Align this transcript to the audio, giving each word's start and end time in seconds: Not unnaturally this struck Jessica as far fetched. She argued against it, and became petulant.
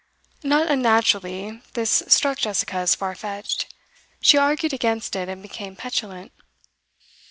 Not 0.43 0.65
unnaturally 0.67 1.61
this 1.73 2.01
struck 2.07 2.39
Jessica 2.39 2.77
as 2.77 2.95
far 2.95 3.13
fetched. 3.13 3.71
She 4.19 4.35
argued 4.35 4.73
against 4.73 5.15
it, 5.15 5.29
and 5.29 5.43
became 5.43 5.75
petulant. 5.75 6.31